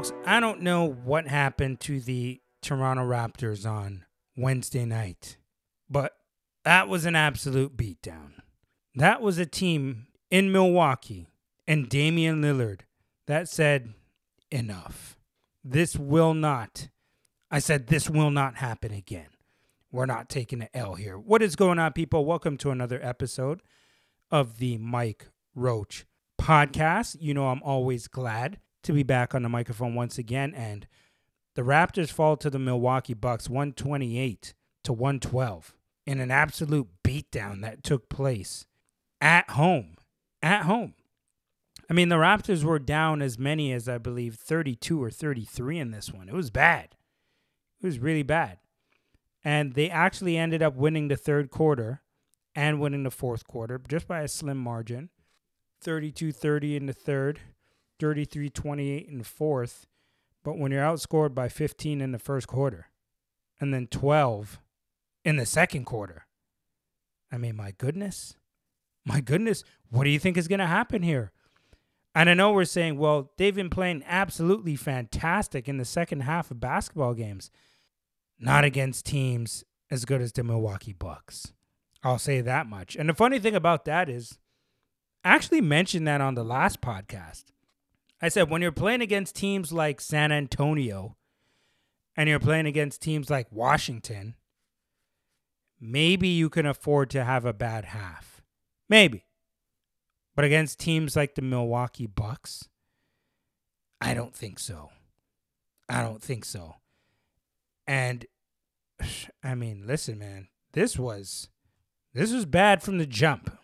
[0.00, 5.36] Folks, I don't know what happened to the Toronto Raptors on Wednesday night,
[5.90, 6.14] but
[6.64, 8.30] that was an absolute beatdown.
[8.94, 11.28] That was a team in Milwaukee
[11.66, 12.80] and Damian Lillard
[13.26, 13.92] that said,
[14.50, 15.18] enough.
[15.62, 16.88] This will not,
[17.50, 19.28] I said, this will not happen again.
[19.92, 21.18] We're not taking an L here.
[21.18, 22.24] What is going on, people?
[22.24, 23.60] Welcome to another episode
[24.30, 26.06] of the Mike Roach
[26.40, 27.18] podcast.
[27.20, 30.54] You know, I'm always glad to be back on the microphone once again.
[30.54, 30.86] And
[31.54, 35.74] the Raptors fall to the Milwaukee Bucks 128 to 112
[36.06, 38.66] in an absolute beatdown that took place
[39.20, 39.96] at home.
[40.42, 40.94] At home.
[41.88, 45.90] I mean, the Raptors were down as many as I believe 32 or 33 in
[45.90, 46.28] this one.
[46.28, 46.94] It was bad.
[47.82, 48.58] It was really bad.
[49.44, 52.02] And they actually ended up winning the third quarter
[52.54, 55.10] and winning the fourth quarter just by a slim margin
[55.80, 57.40] 32 30 in the third,
[58.00, 59.86] 33 28 in fourth.
[60.42, 62.86] But when you're outscored by 15 in the first quarter
[63.60, 64.58] and then 12
[65.24, 66.26] in the second quarter,
[67.30, 68.36] I mean, my goodness,
[69.04, 71.32] my goodness, what do you think is going to happen here?
[72.14, 76.50] And I know we're saying, well, they've been playing absolutely fantastic in the second half
[76.50, 77.50] of basketball games,
[78.38, 81.52] not against teams as good as the Milwaukee Bucks.
[82.02, 82.96] I'll say that much.
[82.96, 84.38] And the funny thing about that is,
[85.22, 87.44] I actually mentioned that on the last podcast.
[88.20, 91.16] I said when you're playing against teams like San Antonio
[92.16, 94.34] and you're playing against teams like Washington,
[95.80, 98.42] maybe you can afford to have a bad half.
[98.88, 99.24] Maybe.
[100.36, 102.68] But against teams like the Milwaukee Bucks,
[104.00, 104.90] I don't think so.
[105.88, 106.76] I don't think so.
[107.86, 108.26] And
[109.42, 111.48] I mean, listen, man, this was
[112.12, 113.56] this was bad from the jump.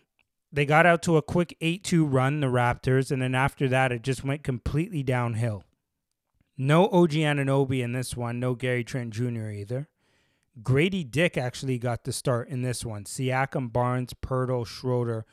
[0.57, 3.91] They got out to a quick 8 2 run, the Raptors, and then after that,
[3.91, 5.63] it just went completely downhill.
[6.57, 9.51] No OG Anunoby in this one, no Gary Trent Jr.
[9.51, 9.87] either.
[10.63, 13.03] Grady Dick actually got the start in this one.
[13.03, 15.27] Siakam, Barnes, Poeltl, Schroeder,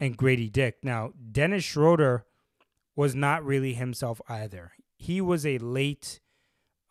[0.00, 0.78] and Grady Dick.
[0.82, 2.24] Now, Dennis Schroeder
[2.96, 4.72] was not really himself either.
[4.96, 6.18] He was a late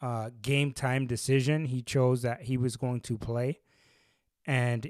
[0.01, 1.65] uh, game time decision.
[1.65, 3.59] He chose that he was going to play.
[4.47, 4.89] And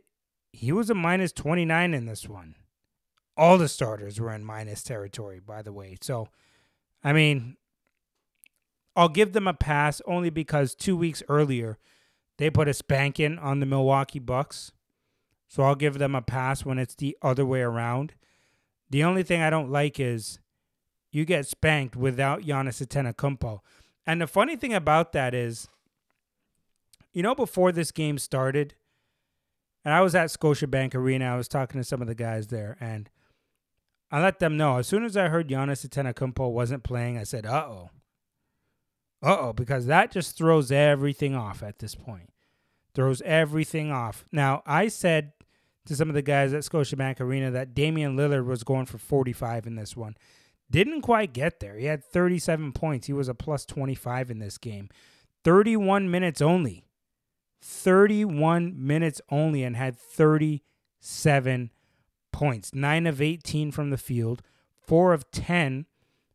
[0.54, 2.54] he was a minus 29 in this one.
[3.40, 5.98] All the starters were in minus territory, by the way.
[6.02, 6.28] So,
[7.04, 7.56] I mean,
[8.98, 11.78] I'll give them a pass only because two weeks earlier
[12.38, 14.74] they put a spanking on the Milwaukee Bucks.
[15.48, 18.14] So I'll give them a pass when it's the other way around.
[18.90, 20.40] The only thing I don't like is
[21.12, 23.60] you get spanked without Giannis Antetokounmpo.
[24.06, 25.70] And the funny thing about that is,
[27.14, 28.76] you know, before this game started,
[29.86, 31.34] and I was at Scotiabank Arena.
[31.34, 33.10] I was talking to some of the guys there, and
[34.12, 37.18] I let them know as soon as I heard Giannis Antetokounmpo wasn't playing.
[37.18, 37.90] I said, "Uh oh,
[39.22, 42.32] uh oh," because that just throws everything off at this point.
[42.96, 44.26] Throws everything off.
[44.32, 45.34] Now I said
[45.86, 49.68] to some of the guys at Scotiabank Arena that Damian Lillard was going for 45
[49.68, 50.16] in this one.
[50.72, 51.78] Didn't quite get there.
[51.78, 53.08] He had 37 points.
[53.08, 54.90] He was a plus 25 in this game.
[55.44, 56.86] 31 minutes only.
[57.62, 61.72] 31 minutes only and had 37
[62.40, 62.74] points.
[62.74, 64.42] 9 of 18 from the field,
[64.88, 65.86] 4 of 10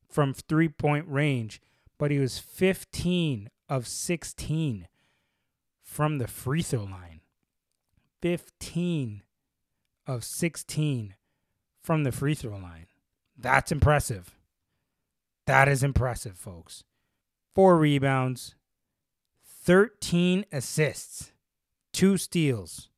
[0.06, 1.62] from three point range,
[1.96, 4.88] but he was 15 of 16
[5.82, 7.22] from the free throw line.
[8.20, 9.22] 15
[10.06, 11.14] of 16
[11.82, 12.86] from the free throw line.
[13.38, 14.36] That's impressive.
[15.46, 16.84] That is impressive, folks.
[17.54, 18.54] Four rebounds,
[19.62, 21.32] 13 assists,
[21.92, 22.90] two steals.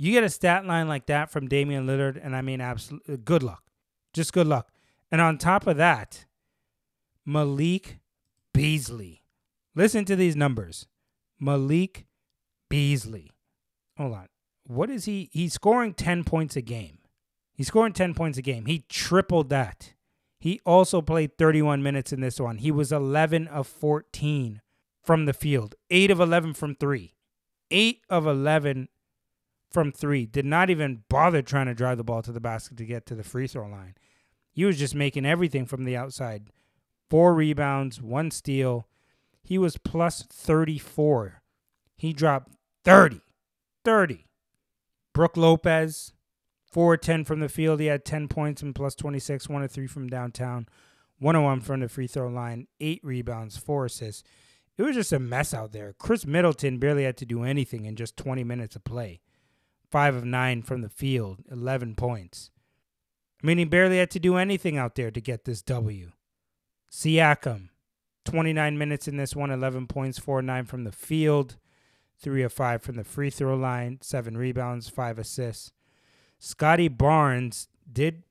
[0.00, 3.18] You get a stat line like that from Damian Lillard, and I mean, absolutely uh,
[3.22, 3.64] good luck.
[4.14, 4.72] Just good luck.
[5.12, 6.24] And on top of that,
[7.26, 7.98] Malik
[8.54, 9.24] Beasley.
[9.74, 10.86] Listen to these numbers.
[11.38, 12.06] Malik
[12.70, 13.32] Beasley.
[13.98, 14.26] Hold on.
[14.66, 15.28] What is he?
[15.32, 17.00] He's scoring 10 points a game.
[17.52, 18.64] He's scoring 10 points a game.
[18.64, 19.92] He tripled that.
[20.38, 22.56] He also played 31 minutes in this one.
[22.56, 24.62] He was 11 of 14
[25.04, 27.12] from the field, 8 of 11 from 3.
[27.70, 28.88] 8 of 11
[29.70, 30.26] from 3.
[30.26, 33.14] Did not even bother trying to drive the ball to the basket to get to
[33.14, 33.94] the free throw line.
[34.52, 36.48] He was just making everything from the outside.
[37.08, 38.88] 4 rebounds, 1 steal.
[39.42, 41.42] He was plus 34.
[41.96, 42.52] He dropped
[42.84, 43.20] 30.
[43.84, 44.26] 30.
[45.12, 46.12] Brook Lopez,
[46.70, 47.80] 4 10 from the field.
[47.80, 50.68] He had 10 points and plus 26, 1 3 from downtown,
[51.18, 54.22] 101 from the free throw line, 8 rebounds, 4 assists
[54.80, 55.94] it was just a mess out there.
[55.98, 59.20] Khris Middleton barely had to do anything in just 20 minutes of play.
[59.90, 62.50] Five of nine from the field, 11 points.
[63.42, 66.12] I mean, he barely had to do anything out there to get this W.
[66.90, 67.70] Siakam,
[68.24, 71.56] 29 minutes in this one, 11 points, 4 9 from the field,
[72.20, 75.72] 3 of 5 from the free throw line, 7 rebounds, 5 assists.
[76.38, 78.22] Scotty Barnes did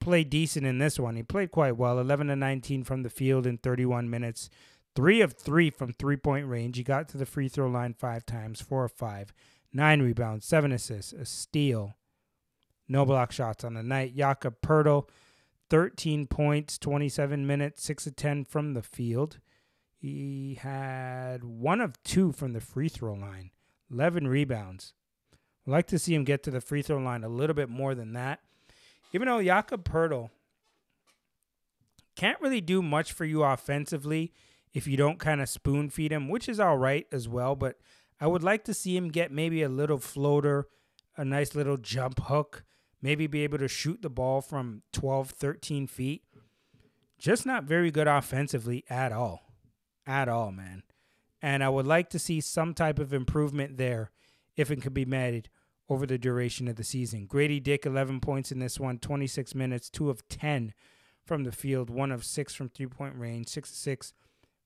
[0.00, 1.16] play decent in this one.
[1.16, 4.50] He played quite well, 11 to 19 from the field in 31 minutes,
[4.94, 6.76] 3 of 3 from three point range.
[6.76, 9.32] He got to the free throw line 5 times, 4 of 5,
[9.76, 11.96] 9 rebounds, 7 assists, a steal.
[12.88, 14.16] No block shots on the night.
[14.16, 15.08] Jakob Poeltl
[15.68, 19.38] 13 points, 27 minutes, 6 of 10 from the field.
[19.98, 23.50] He had one of two from the free throw line,
[23.90, 24.94] 11 rebounds.
[25.66, 27.94] I'd like to see him get to the free throw line a little bit more
[27.94, 28.40] than that.
[29.12, 30.30] Even though Jakob Poeltl
[32.14, 34.32] can't really do much for you offensively
[34.72, 37.54] if you don't kind of spoon feed him, which is all right as well.
[37.56, 37.78] But
[38.20, 40.66] I would like to see him get maybe a little floater,
[41.16, 42.64] a nice little jump hook
[43.06, 46.24] maybe be able to shoot the ball from 12, 13 feet.
[47.18, 49.52] Just not very good offensively at all.
[50.06, 50.82] At all, man.
[51.42, 54.10] And I would like to see some type of improvement there
[54.56, 55.48] if it could be made
[55.88, 57.26] over the duration of the season.
[57.26, 60.74] Grady Dick, 11 points in this one, 26 minutes, 2 of 10
[61.24, 64.12] from the field, 1 of 6 from three point range, 6 of 6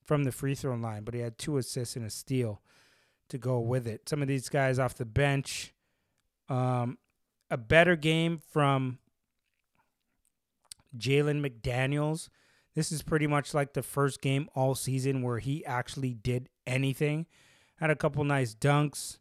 [0.03, 2.63] from the free throw line, but he had two assists and a steal
[3.31, 4.09] to go with it.
[4.09, 5.73] Some of these guys off the bench,
[6.49, 6.99] um,
[7.51, 8.99] a better game from
[10.97, 12.29] Jalen McDaniels.
[12.75, 17.27] This is pretty much like the first game all season where he actually did anything.
[17.77, 19.19] Had a couple nice dunks.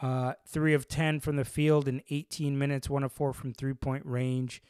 [0.00, 3.72] Uh, three of 10 from the field in 18 minutes, one of four from three
[3.72, 4.62] point range,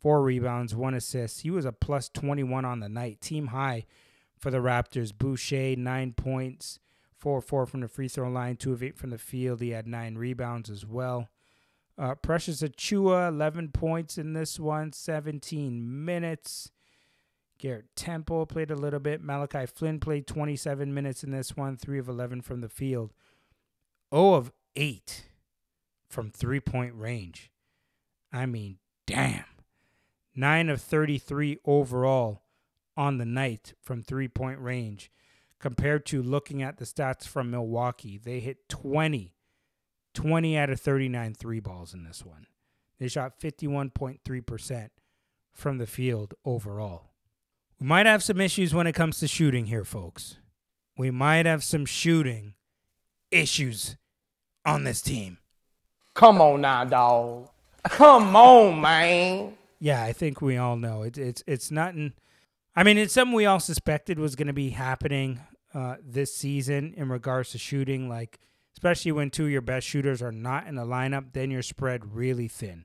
[0.00, 1.42] four rebounds, one assist.
[1.42, 3.20] He was a plus 21 on the night.
[3.20, 3.84] Team high
[4.38, 5.16] for the Raptors.
[5.16, 6.80] Boucher, nine points,
[7.22, 9.60] four four from the free throw line, two of eight from the field.
[9.60, 11.28] He had nine rebounds as well.
[11.96, 16.72] Uh, Precious Achiuwa, 11 points in this one, 17 minutes.
[17.58, 19.22] Garrett Temple played a little bit.
[19.22, 23.12] Malachi Flynn played 27 minutes in this one, 3 of 11 from the field.
[24.12, 25.28] 0 of 8
[26.08, 27.52] from three point range.
[28.32, 29.44] I mean, damn.
[30.34, 32.42] 9 of 33 overall
[32.96, 35.12] on the night from three point range
[35.62, 38.18] compared to looking at the stats from Milwaukee.
[38.18, 39.32] They hit 20
[40.14, 42.46] 20 out of 39 three balls in this one.
[42.98, 44.90] They shot 51.3%
[45.52, 47.12] from the field overall.
[47.80, 50.36] We might have some issues when it comes to shooting here, folks.
[50.98, 52.54] We might have some shooting
[53.30, 53.96] issues
[54.66, 55.38] on this team.
[56.12, 57.48] Come on now, dog.
[57.84, 59.54] Come on, man.
[59.80, 62.12] Yeah, I think we all know it, it's it's nothing.
[62.76, 65.40] I mean, it's something we all suspected was going to be happening
[65.74, 68.08] uh, this season in regards to shooting.
[68.08, 68.38] Like
[68.74, 72.14] especially when two of your best shooters are not in the lineup, then you're spread
[72.14, 72.84] really thin.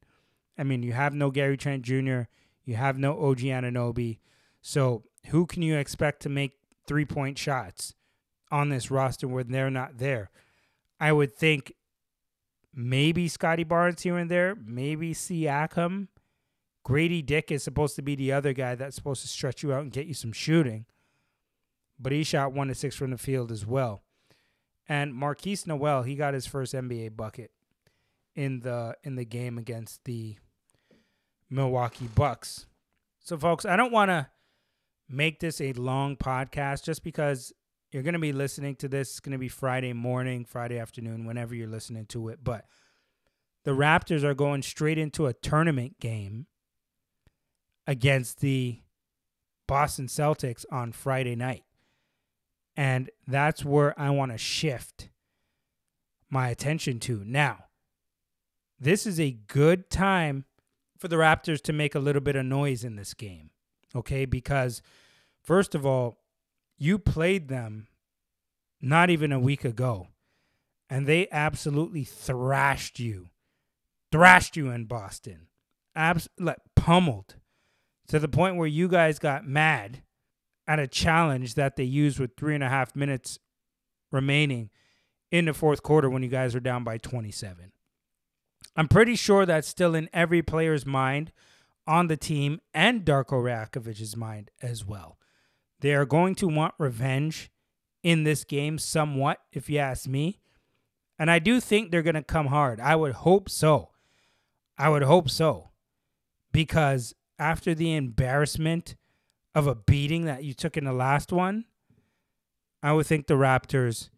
[0.58, 2.22] I mean, you have no Gary Trent Jr.,
[2.66, 4.20] you have no OG Anunoby.
[4.62, 6.54] So who can you expect to make
[6.86, 7.94] three point shots
[8.52, 10.30] on this roster when they're not there?
[11.00, 11.74] I would think
[12.74, 16.08] maybe Scotty Barnes here and there, maybe Siakam.
[16.84, 19.82] Grady Dick is supposed to be the other guy that's supposed to stretch you out
[19.82, 20.86] and get you some shooting.
[22.00, 24.04] But he shot one to six from the field as well.
[24.88, 27.52] And Markquis Nowell, he got his first NBA bucket
[28.36, 30.38] in the in the game against the
[31.50, 32.68] Milwaukee Bucks.
[33.20, 34.28] So folks, I don't want to
[35.10, 37.52] make this a long podcast just because
[37.92, 39.12] you're going to be listening to this.
[39.12, 42.40] It's going to be Friday morning, Friday afternoon, whenever you're listening to it.
[42.44, 42.66] But
[43.64, 46.48] the Raptors are going straight into a tournament game
[47.86, 48.82] against the
[49.68, 51.64] Boston Celtics on Friday night.
[52.78, 55.10] And that's where I want to shift
[56.30, 57.24] my attention to.
[57.26, 57.66] Now,
[58.80, 60.46] this is a good time
[61.00, 63.50] for the Raptors to make a little bit of noise in this game.
[63.96, 64.26] Okay?
[64.26, 64.84] Because,
[65.42, 66.20] first of all,
[66.78, 67.88] you played them
[68.80, 70.10] not even a week ago,
[70.88, 73.30] and they absolutely thrashed you.
[74.12, 75.48] Thrashed you in Boston.
[75.96, 77.38] Abs- like, pummeled
[78.08, 80.04] to the point where you guys got mad
[80.68, 83.40] at a challenge that they used with three and a half minutes
[84.12, 84.70] remaining
[85.32, 87.72] in the fourth quarter when you guys are down by 27.
[88.76, 91.32] I'm pretty sure that's still in every player's mind
[91.88, 95.18] on the team and Darko Rajakovic's mind as well.
[95.80, 97.50] They are going to want revenge
[98.04, 100.40] in this game somewhat, if you ask me.
[101.20, 102.80] And I do think they're going to come hard.
[102.80, 103.90] I would hope so.
[104.78, 105.70] I would hope so.
[106.52, 108.96] Because after the embarrassment
[109.58, 111.66] of a beating that you took in the last one,
[112.84, 114.10] I would think the Raptors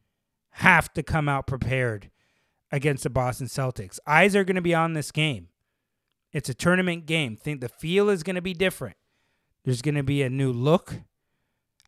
[0.50, 2.12] have to come out prepared
[2.74, 4.00] against the Boston Celtics.
[4.06, 5.48] Eyes are going to be on this game.
[6.34, 7.38] It's a tournament game.
[7.38, 8.98] Think the feel is going to be different.
[9.64, 10.96] There's going to be a new look.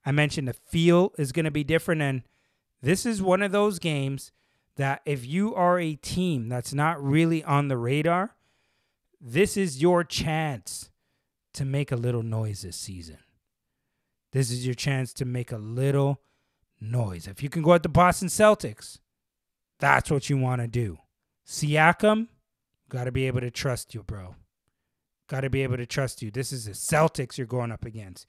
[0.05, 2.01] I mentioned the feel is going to be different.
[2.01, 2.23] And
[2.81, 4.31] this is one of those games
[4.77, 8.37] that if you are a team that's not really on the radar,
[9.19, 10.89] this is your chance
[11.55, 13.17] to make a little noise this season.
[14.31, 16.21] This is your chance to make a little
[16.79, 17.27] noise.
[17.27, 18.99] If you can go at the Boston Celtics,
[19.79, 20.99] that's what you want to do.
[21.45, 22.27] Siakam,
[22.89, 24.35] got to be able to trust you, bro.
[25.27, 26.31] Got to be able to trust you.
[26.31, 28.27] This is the Celtics you're going up against.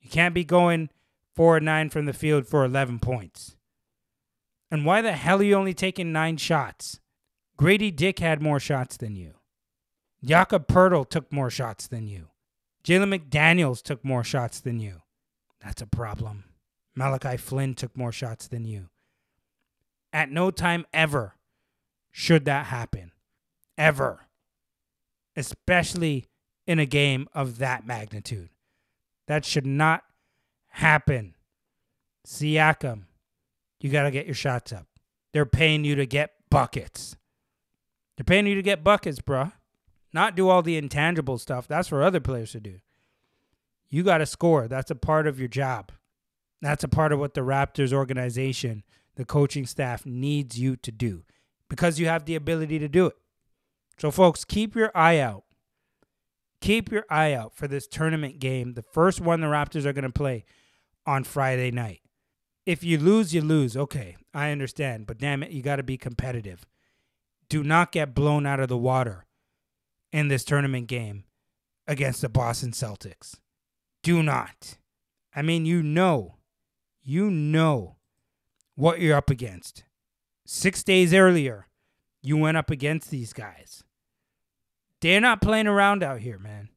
[0.00, 0.90] You can't be going
[1.34, 3.56] four or nine from the field for 11 points.
[4.70, 7.00] And why the hell are you only taking nine shots?
[7.56, 9.34] Grady Dick had more shots than you.
[10.24, 12.28] Jakob Poeltl took more shots than you.
[12.84, 15.02] Jalen McDaniels took more shots than you.
[15.62, 16.44] That's a problem.
[16.94, 18.88] Malachi Flynn took more shots than you.
[20.12, 21.34] At no time ever
[22.10, 23.12] should that happen.
[23.78, 24.26] Ever.
[25.36, 26.26] Especially
[26.66, 28.50] in a game of that magnitude.
[29.26, 30.02] That should not
[30.68, 31.34] happen.
[32.26, 33.02] Siakam,
[33.80, 34.86] you got to get your shots up.
[35.32, 37.16] They're paying you to get buckets.
[38.16, 39.52] They're paying you to get buckets, bruh.
[40.12, 41.68] Not do all the intangible stuff.
[41.68, 42.80] That's for other players to do.
[43.90, 44.68] You got to score.
[44.68, 45.92] That's a part of your job.
[46.62, 48.84] That's a part of what the Raptors organization,
[49.16, 51.24] the coaching staff needs you to do
[51.68, 53.16] because you have the ability to do it.
[53.98, 55.44] So, folks, keep your eye out.
[56.60, 60.04] Keep your eye out for this tournament game, the first one the Raptors are going
[60.04, 60.44] to play
[61.06, 62.02] on Friday night.
[62.66, 63.76] If you lose, you lose.
[63.76, 65.06] Okay, I understand.
[65.06, 66.66] But damn it, you got to be competitive.
[67.48, 69.24] Do not get blown out of the water
[70.12, 71.24] in this tournament game
[71.86, 73.36] against the Boston Celtics.
[74.02, 74.78] Do not.
[75.34, 76.36] I mean, you know,
[77.02, 77.96] you know
[78.74, 79.84] what you're up against.
[80.46, 81.68] Six days earlier,
[82.22, 83.84] you went up against these guys.
[85.00, 86.68] They're not playing around out here, man.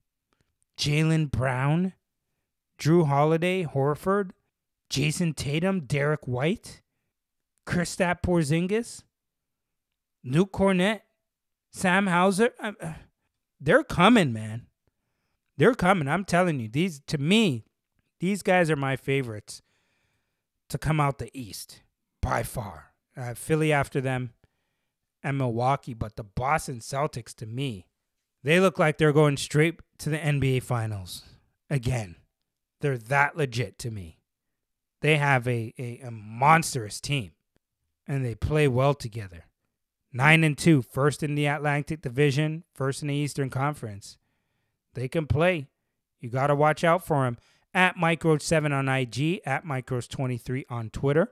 [0.78, 1.94] Jaylen Brown,
[2.80, 4.32] Jrue Holiday, Horford,
[4.90, 6.82] Jayson Tatum, Derrick White,
[7.66, 9.04] Kristaps Porzingis,
[10.24, 11.02] Luke Kornet,
[11.72, 12.52] Sam Hauser.
[12.62, 12.94] Uh,
[13.60, 14.68] they're coming, man.
[15.58, 16.08] They're coming.
[16.08, 16.68] I'm telling you.
[16.68, 17.66] These to me,
[18.20, 19.62] these guys are my favorites
[20.70, 21.82] to come out the East
[22.22, 22.94] by far.
[23.16, 24.34] Uh, Philly after them,
[25.24, 25.94] and Milwaukee.
[25.94, 27.88] But the Boston Celtics, to me,
[28.44, 31.24] they look like they're going straight to the NBA Finals
[31.70, 32.18] again.
[32.82, 34.20] They're that legit to me.
[35.02, 37.32] They have a, a, a monstrous team,
[38.08, 39.46] and they play well together.
[40.12, 44.18] Nine and two, first in the Atlantic Division, first in the Eastern Conference.
[44.94, 45.68] They can play.
[46.20, 47.38] You got to watch out for them.
[47.74, 51.32] At MikeRoach7 on IG, at MikeRoach23 on Twitter.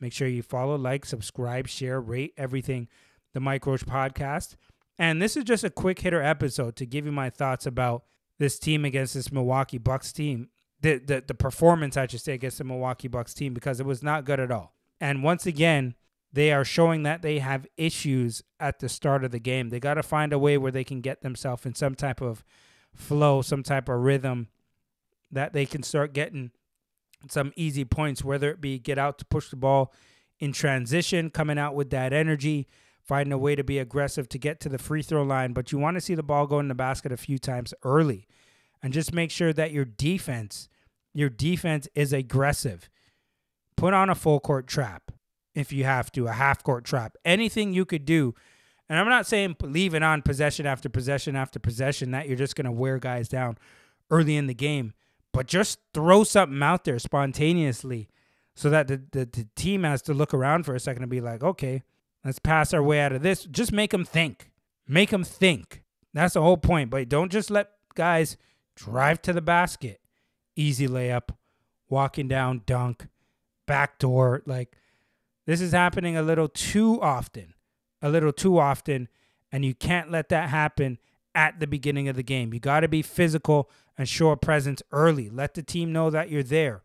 [0.00, 2.88] Make sure you follow, like, subscribe, share, rate everything
[3.34, 4.56] the Mike Roach podcast.
[4.98, 8.04] And this is just a quick hitter episode to give you my thoughts about
[8.38, 10.48] this team against this Milwaukee Bucks team.
[10.80, 14.02] The, the the performance I should say against the Milwaukee Bucks team because it was
[14.02, 14.74] not good at all.
[15.00, 15.94] And once again,
[16.32, 19.70] they are showing that they have issues at the start of the game.
[19.70, 22.44] They got to find a way where they can get themselves in some type of
[22.94, 24.48] flow, some type of rhythm
[25.30, 26.50] that they can start getting
[27.28, 29.92] some easy points, whether it be get out to push the ball
[30.38, 32.68] in transition, coming out with that energy,
[33.02, 35.52] finding a way to be aggressive to get to the free throw line.
[35.52, 38.26] But you want to see the ball go in the basket a few times early
[38.82, 40.68] and just make sure that your defense,
[41.12, 42.88] your defense is aggressive.
[43.76, 45.10] Put on a full court trap
[45.54, 48.34] if you have to, a half court trap, anything you could do.
[48.94, 52.54] And I'm not saying leave it on possession after possession after possession that you're just
[52.54, 53.58] going to wear guys down
[54.08, 54.92] early in the game,
[55.32, 58.08] but just throw something out there spontaneously
[58.54, 61.20] so that the, the, the team has to look around for a second and be
[61.20, 61.82] like, okay,
[62.24, 63.46] let's pass our way out of this.
[63.46, 64.52] Just make them think.
[64.86, 65.82] Make them think.
[66.12, 66.90] That's the whole point.
[66.90, 68.36] But don't just let guys
[68.76, 70.00] drive to the basket.
[70.54, 71.30] Easy layup,
[71.88, 73.08] walking down, dunk,
[73.66, 74.44] back door.
[74.46, 74.76] Like,
[75.46, 77.54] this is happening a little too often,
[78.04, 79.08] a little too often,
[79.50, 80.98] and you can't let that happen
[81.34, 82.52] at the beginning of the game.
[82.52, 85.30] You got to be physical and show a presence early.
[85.30, 86.82] Let the team know that you're there.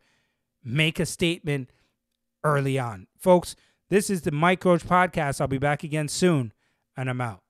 [0.64, 1.70] Make a statement
[2.42, 3.06] early on.
[3.18, 3.54] Folks,
[3.90, 5.42] this is the Mike Roach podcast.
[5.42, 6.54] I'll be back again soon,
[6.96, 7.40] and I'm out.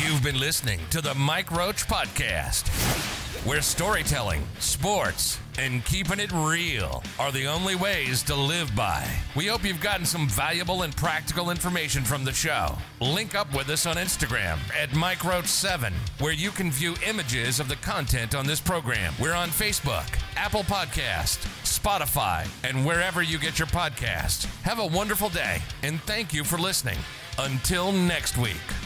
[0.00, 3.13] You've been listening to the Mike Roach podcast
[3.44, 9.06] where storytelling, sports, and keeping it real are the only ways to live by.
[9.36, 12.76] We hope you've gotten some valuable and practical information from the show.
[13.00, 17.76] Link up with us on Instagram at MikeRoach7, where you can view images of the
[17.76, 19.12] content on this program.
[19.20, 24.46] We're on Facebook, Apple Podcast, Spotify, and wherever you get your podcast.
[24.62, 26.98] Have a wonderful day, and thank you for listening.
[27.38, 28.83] Until next week.